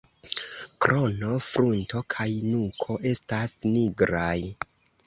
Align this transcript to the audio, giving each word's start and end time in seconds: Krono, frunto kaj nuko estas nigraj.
Krono, 0.85 1.29
frunto 1.49 2.03
kaj 2.15 2.27
nuko 2.49 2.99
estas 3.15 3.57
nigraj. 3.79 4.39